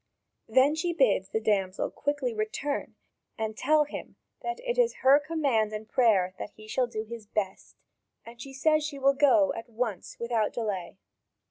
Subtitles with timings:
[0.47, 2.95] Then she bids the damsel quickly return
[3.37, 7.27] and tell him that it is her command and prayer that he shall do his
[7.27, 7.75] "best";
[8.25, 10.97] and she says she will go at once without delay.